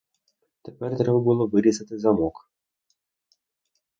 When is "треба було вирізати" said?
0.97-1.99